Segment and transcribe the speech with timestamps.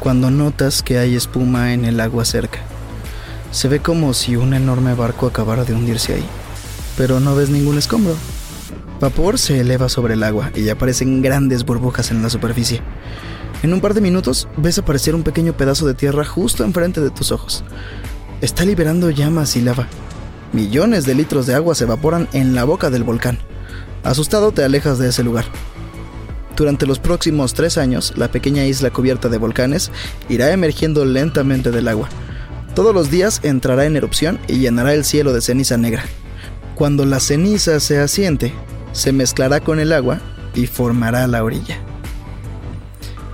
[0.00, 2.60] cuando notas que hay espuma en el agua cerca.
[3.50, 6.24] Se ve como si un enorme barco acabara de hundirse ahí,
[6.96, 8.14] pero no ves ningún escombro.
[9.00, 12.82] Vapor se eleva sobre el agua y aparecen grandes burbujas en la superficie.
[13.62, 17.10] En un par de minutos ves aparecer un pequeño pedazo de tierra justo enfrente de
[17.10, 17.64] tus ojos.
[18.40, 19.88] Está liberando llamas y lava.
[20.52, 23.38] Millones de litros de agua se evaporan en la boca del volcán.
[24.04, 25.44] Asustado te alejas de ese lugar.
[26.58, 29.92] Durante los próximos tres años, la pequeña isla cubierta de volcanes
[30.28, 32.08] irá emergiendo lentamente del agua.
[32.74, 36.04] Todos los días entrará en erupción y llenará el cielo de ceniza negra.
[36.74, 38.52] Cuando la ceniza se asiente,
[38.90, 40.18] se mezclará con el agua
[40.52, 41.78] y formará la orilla.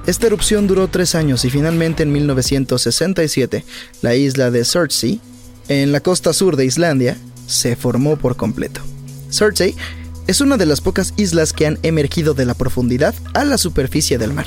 [0.06, 3.64] Esta erupción duró tres años y finalmente en 1967
[4.02, 5.18] la isla de Surtsey,
[5.68, 8.82] en la costa sur de Islandia, se formó por completo.
[9.30, 9.74] Surtsey
[10.26, 14.18] es una de las pocas islas que han emergido de la profundidad a la superficie
[14.18, 14.46] del mar,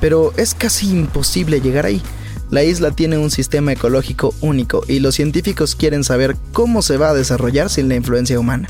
[0.00, 2.02] pero es casi imposible llegar ahí.
[2.50, 7.10] La isla tiene un sistema ecológico único y los científicos quieren saber cómo se va
[7.10, 8.68] a desarrollar sin la influencia humana.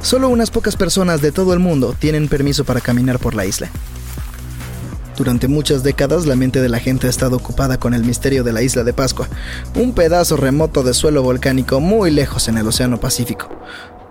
[0.00, 3.70] Solo unas pocas personas de todo el mundo tienen permiso para caminar por la isla.
[5.16, 8.52] Durante muchas décadas la mente de la gente ha estado ocupada con el misterio de
[8.52, 9.28] la isla de Pascua,
[9.76, 13.48] un pedazo remoto de suelo volcánico muy lejos en el Océano Pacífico.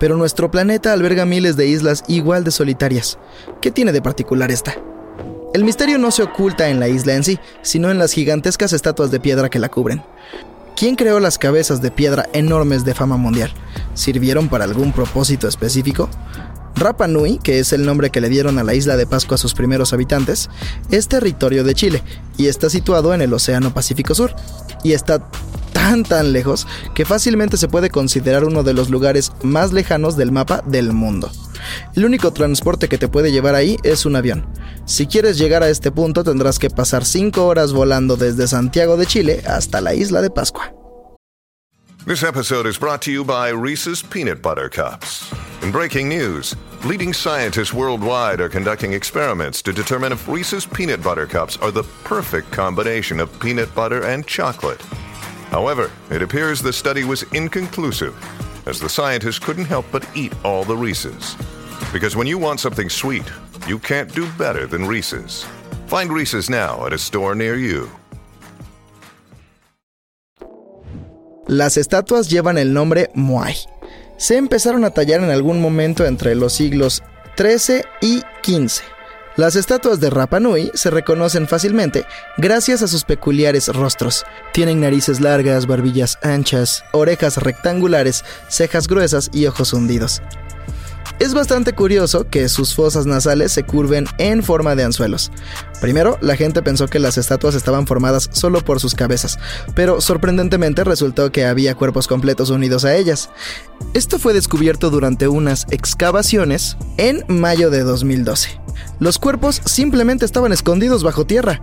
[0.04, 3.16] Pero nuestro planeta alberga miles de islas igual de solitarias.
[3.62, 4.74] ¿Qué tiene de particular esta?
[5.54, 9.10] El misterio no se oculta en la isla en sí, sino en las gigantescas estatuas
[9.10, 10.02] de piedra que la cubren.
[10.76, 13.50] ¿Quién creó las cabezas de piedra enormes de fama mundial?
[13.94, 16.10] ¿Sirvieron para algún propósito específico?
[16.74, 19.38] Rapa Nui, que es el nombre que le dieron a la isla de Pascua a
[19.38, 20.50] sus primeros habitantes,
[20.90, 22.02] es territorio de Chile
[22.36, 24.36] y está situado en el Océano Pacífico Sur.
[24.82, 25.30] Y está
[25.84, 30.32] tan tan lejos que fácilmente se puede considerar uno de los lugares más lejanos del
[30.32, 31.30] mapa del mundo.
[31.94, 34.46] El único transporte que te puede llevar ahí es un avión.
[34.86, 39.04] Si quieres llegar a este punto tendrás que pasar 5 horas volando desde Santiago de
[39.04, 40.72] Chile hasta la isla de Pascua.
[42.06, 45.30] This episode is brought to you by Reese's Peanut Butter Cups.
[45.62, 46.56] In breaking news,
[46.86, 51.84] leading scientists worldwide are conducting experiments to determine if Reese's Peanut Butter Cups are the
[52.04, 54.82] perfect combination of peanut butter and chocolate.
[55.54, 58.12] However, it appears the study was inconclusive,
[58.66, 61.36] as the scientists couldn't help but eat all the Reese's.
[61.92, 63.22] Because when you want something sweet,
[63.68, 65.46] you can't do better than Reese's.
[65.86, 67.88] Find Reese's now at a store near you.
[71.46, 73.54] Las estatuas llevan el nombre Moai.
[74.16, 77.00] Se empezaron a tallar en algún momento entre los siglos
[77.36, 78.93] XIII y XV.
[79.36, 82.06] Las estatuas de Rapa Nui se reconocen fácilmente
[82.38, 84.24] gracias a sus peculiares rostros.
[84.52, 90.22] Tienen narices largas, barbillas anchas, orejas rectangulares, cejas gruesas y ojos hundidos.
[91.18, 95.32] Es bastante curioso que sus fosas nasales se curven en forma de anzuelos.
[95.80, 99.38] Primero, la gente pensó que las estatuas estaban formadas solo por sus cabezas,
[99.74, 103.30] pero sorprendentemente resultó que había cuerpos completos unidos a ellas.
[103.94, 108.63] Esto fue descubierto durante unas excavaciones en mayo de 2012.
[108.98, 111.62] Los cuerpos simplemente estaban escondidos bajo tierra.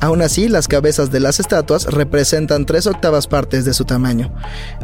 [0.00, 4.34] Aún así, las cabezas de las estatuas representan tres octavas partes de su tamaño.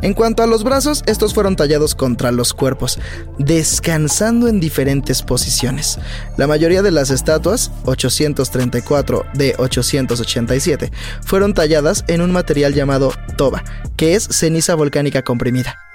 [0.03, 2.99] En cuanto a los brazos, estos fueron tallados contra los cuerpos,
[3.39, 5.99] descansando en diferentes posiciones.
[6.37, 10.93] La mayoría de las estatuas, 834 de 887,
[11.25, 13.65] fueron talladas en un material llamado toba,
[13.97, 15.88] que es ceniza volcánica comprimida.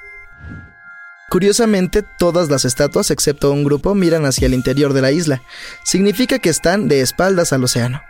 [1.33, 5.41] Curiosamente, todas las estatuas, excepto un grupo, miran hacia el interior de la isla.
[5.83, 8.03] Significa que están de espaldas al océano.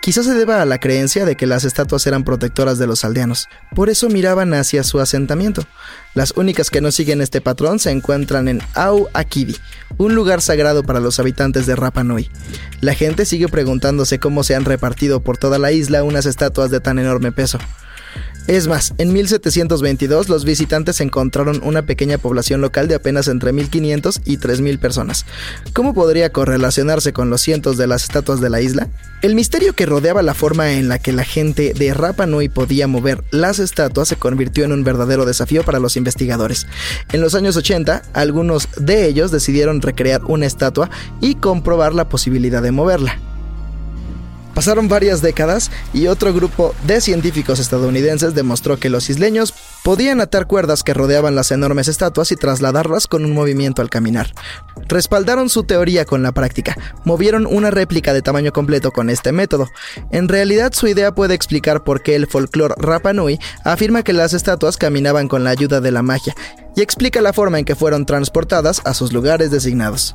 [0.00, 3.48] Quizás se deba a la creencia de que las estatuas eran protectoras de los aldeanos.
[3.74, 5.66] Por eso miraban hacia su asentamiento.
[6.14, 9.58] Las únicas que no siguen este patrón se encuentran en Au Akidi,
[9.98, 12.30] un lugar sagrado para los habitantes de Rapa Nui.
[12.80, 16.80] La gente sigue preguntándose cómo se han repartido por toda la isla unas estatuas de
[16.80, 17.58] tan enorme peso.
[18.50, 24.22] Es más, en 1722 los visitantes encontraron una pequeña población local de apenas entre 1500
[24.24, 25.24] y 3000 personas.
[25.72, 28.88] ¿Cómo podría correlacionarse con los cientos de las estatuas de la isla?
[29.22, 32.88] El misterio que rodeaba la forma en la que la gente de Rapa Nui podía
[32.88, 36.66] mover las estatuas se convirtió en un verdadero desafío para los investigadores.
[37.12, 42.62] En los años 80, algunos de ellos decidieron recrear una estatua y comprobar la posibilidad
[42.62, 43.29] de moverla.
[44.54, 50.46] Pasaron varias décadas y otro grupo de científicos estadounidenses demostró que los isleños podían atar
[50.46, 54.32] cuerdas que rodeaban las enormes estatuas y trasladarlas con un movimiento al caminar.
[54.88, 59.68] Respaldaron su teoría con la práctica, movieron una réplica de tamaño completo con este método.
[60.10, 64.34] En realidad su idea puede explicar por qué el folclore Rapa Nui afirma que las
[64.34, 66.34] estatuas caminaban con la ayuda de la magia
[66.76, 70.14] y explica la forma en que fueron transportadas a sus lugares designados.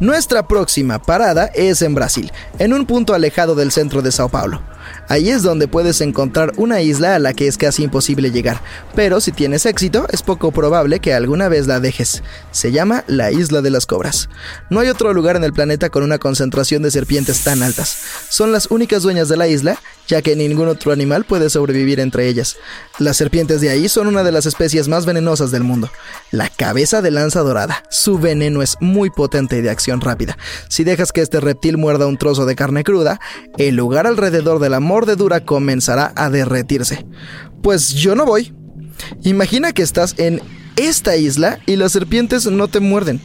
[0.00, 4.62] Nuestra próxima parada es en Brasil, en un punto alejado del centro de Sao Paulo.
[5.08, 8.60] Ahí es donde puedes encontrar una isla a la que es casi imposible llegar,
[8.94, 12.22] pero si tienes éxito es poco probable que alguna vez la dejes.
[12.52, 14.28] Se llama la Isla de las Cobras.
[14.70, 17.98] No hay otro lugar en el planeta con una concentración de serpientes tan altas.
[18.28, 22.28] Son las únicas dueñas de la isla, ya que ningún otro animal puede sobrevivir entre
[22.28, 22.56] ellas.
[22.98, 25.90] Las serpientes de ahí son una de las especies más venenosas del mundo.
[26.30, 27.82] La cabeza de lanza dorada.
[27.90, 30.38] Su veneno es muy potente y de acción rápida.
[30.68, 33.20] Si dejas que este reptil muerda un trozo de carne cruda,
[33.56, 37.06] el lugar alrededor de la mordedura comenzará a derretirse.
[37.62, 38.54] Pues yo no voy.
[39.22, 40.40] Imagina que estás en
[40.78, 43.20] esta isla y las serpientes no te muerden.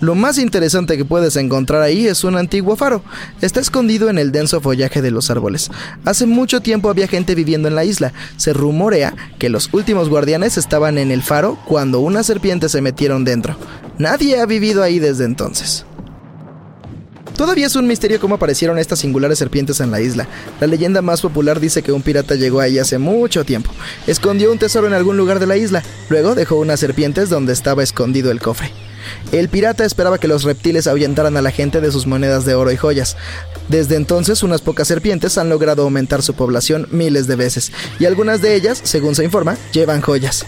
[0.00, 3.02] Lo más interesante que puedes encontrar ahí es un antiguo faro.
[3.40, 5.70] Está escondido en el denso follaje de los árboles.
[6.04, 8.12] Hace mucho tiempo había gente viviendo en la isla.
[8.36, 13.24] Se rumorea que los últimos guardianes estaban en el faro cuando unas serpientes se metieron
[13.24, 13.56] dentro.
[13.96, 15.86] Nadie ha vivido ahí desde entonces.
[17.38, 20.26] Todavía es un misterio cómo aparecieron estas singulares serpientes en la isla.
[20.60, 23.70] La leyenda más popular dice que un pirata llegó ahí hace mucho tiempo.
[24.08, 25.84] Escondió un tesoro en algún lugar de la isla.
[26.08, 28.72] Luego dejó unas serpientes donde estaba escondido el cofre.
[29.30, 32.72] El pirata esperaba que los reptiles ahuyentaran a la gente de sus monedas de oro
[32.72, 33.16] y joyas.
[33.68, 37.70] Desde entonces, unas pocas serpientes han logrado aumentar su población miles de veces,
[38.00, 40.44] y algunas de ellas, según se informa, llevan joyas.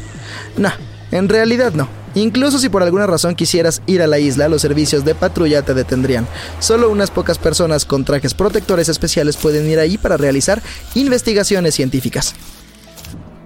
[0.56, 0.72] No,
[1.12, 1.99] en realidad no.
[2.14, 5.74] Incluso si por alguna razón quisieras ir a la isla, los servicios de patrulla te
[5.74, 6.26] detendrían.
[6.58, 10.62] Solo unas pocas personas con trajes protectores especiales pueden ir ahí para realizar
[10.94, 12.34] investigaciones científicas.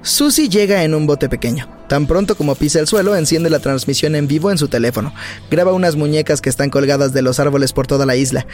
[0.02, 1.66] Susie llega en un bote pequeño.
[1.88, 5.14] Tan pronto como pisa el suelo, enciende la transmisión en vivo en su teléfono.
[5.50, 8.46] Graba unas muñecas que están colgadas de los árboles por toda la isla.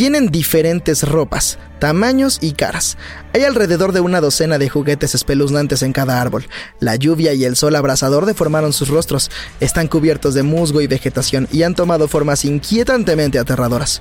[0.00, 2.96] Tienen diferentes ropas, tamaños y caras.
[3.34, 6.48] Hay alrededor de una docena de juguetes espeluznantes en cada árbol.
[6.78, 9.30] La lluvia y el sol abrasador deformaron sus rostros.
[9.60, 14.00] Están cubiertos de musgo y vegetación y han tomado formas inquietantemente aterradoras.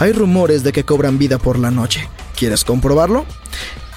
[0.00, 2.08] Hay rumores de que cobran vida por la noche.
[2.36, 3.24] ¿Quieres comprobarlo?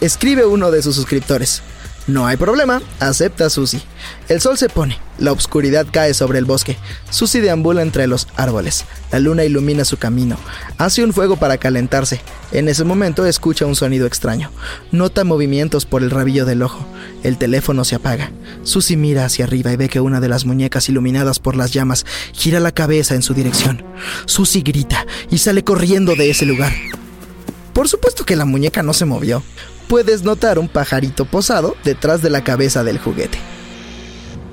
[0.02, 1.64] Escribe uno de sus suscriptores.
[2.10, 3.84] No hay problema, acepta Susie.
[4.30, 6.76] El sol se pone, la oscuridad cae sobre el bosque.
[7.12, 8.86] Susie deambula entre los árboles.
[9.12, 10.36] La luna ilumina su camino.
[10.80, 12.20] Hace un fuego para calentarse.
[12.52, 14.50] En ese momento escucha un sonido extraño.
[14.92, 16.84] Nota movimientos por el rabillo del ojo.
[17.22, 18.32] El teléfono se apaga.
[18.64, 22.08] Susie mira hacia arriba y ve que una de las muñecas iluminadas por las llamas
[22.34, 23.84] gira la cabeza en su dirección.
[24.26, 26.74] Susie grita y sale corriendo de ese lugar.
[27.74, 29.44] Por supuesto que la muñeca no se movió
[29.90, 33.40] puedes notar un pajarito posado detrás de la cabeza del juguete.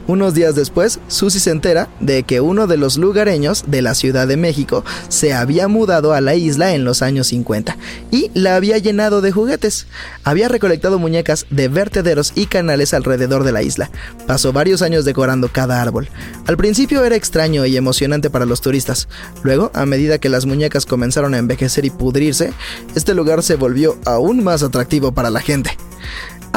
[0.07, 4.29] Unos días después, Susie se entera de que uno de los lugareños de la Ciudad
[4.29, 7.77] de México se había mudado a la isla en los años 50
[8.13, 9.89] y la había llenado de juguetes.
[10.23, 13.91] Había recolectado muñecas de vertederos y canales alrededor de la isla.
[14.29, 16.09] Pasó varios años decorando cada árbol.
[16.47, 19.09] Al principio era extraño y emocionante para los turistas.
[19.43, 22.53] Luego, a medida que las muñecas comenzaron a envejecer y pudrirse,
[22.95, 25.77] este lugar se volvió aún más atractivo para la gente.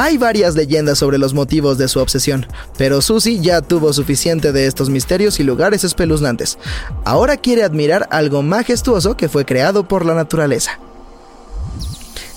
[0.02, 4.66] Hay varias leyendas sobre los motivos de su obsesión, pero Susie ya tuvo suficiente de
[4.66, 6.58] estos misterios y lugares espeluznantes.
[7.04, 10.80] Ahora quiere admirar algo majestuoso que fue creado por la naturaleza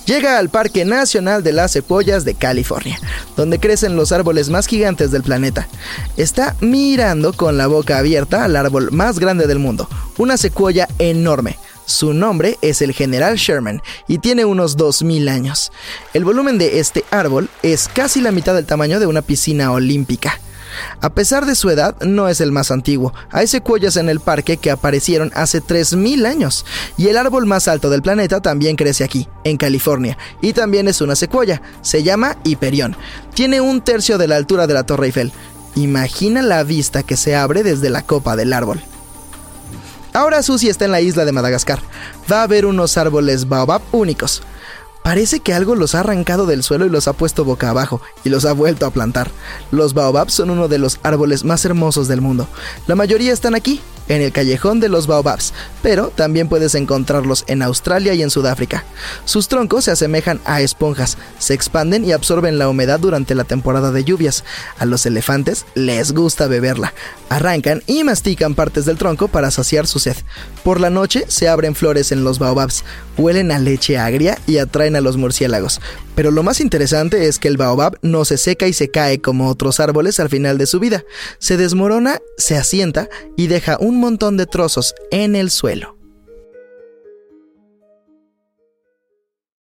[0.05, 2.99] llega al Parque Nacional de las Secuoyas de California,
[3.37, 5.67] donde crecen los árboles más gigantes del planeta.
[6.17, 11.57] Está mirando con la boca abierta al árbol más grande del mundo, una secuoya enorme.
[11.85, 15.71] Su nombre es el General Sherman y tiene unos 2.000 años.
[16.13, 20.39] El volumen de este árbol es casi la mitad del tamaño de una piscina olímpica.
[21.01, 23.13] A pesar de su edad, no es el más antiguo.
[23.31, 26.65] Hay secuoyas en el parque que aparecieron hace 3.000 años.
[26.97, 30.17] Y el árbol más alto del planeta también crece aquí, en California.
[30.41, 31.61] Y también es una secuoya.
[31.81, 32.95] Se llama Hiperión.
[33.33, 35.31] Tiene un tercio de la altura de la Torre Eiffel.
[35.75, 38.81] Imagina la vista que se abre desde la copa del árbol.
[40.13, 41.79] Ahora Susie está en la isla de Madagascar.
[42.31, 44.43] Va a ver unos árboles baobab únicos.
[45.03, 48.29] Parece que algo los ha arrancado del suelo y los ha puesto boca abajo y
[48.29, 49.31] los ha vuelto a plantar.
[49.69, 52.47] Los baobabs son uno de los árboles más hermosos del mundo.
[52.87, 57.61] La mayoría están aquí, en el callejón de los baobabs, pero también puedes encontrarlos en
[57.61, 58.83] Australia y en Sudáfrica.
[59.25, 63.91] Sus troncos se asemejan a esponjas, se expanden y absorben la humedad durante la temporada
[63.91, 64.43] de lluvias.
[64.77, 66.93] A los elefantes les gusta beberla.
[67.29, 70.17] Arrancan y mastican partes del tronco para saciar su sed.
[70.63, 72.83] Por la noche se abren flores en los baobabs,
[73.17, 75.81] huelen a leche agria y atraen a los murciélagos.
[76.15, 79.49] Pero lo más interesante es que el baobab no se seca y se cae como
[79.49, 81.03] otros árboles al final de su vida.
[81.39, 86.02] Se desmorona, se asienta y deja un montón de trozos en el suelo.